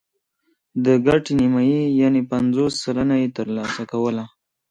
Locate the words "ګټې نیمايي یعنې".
1.05-2.21